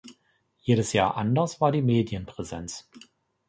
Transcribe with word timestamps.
Jedes 0.63 0.93
Jahr 0.93 1.15
anders 1.15 1.61
war 1.61 1.71
die 1.71 1.83
Medienpräsenz. 1.83 2.89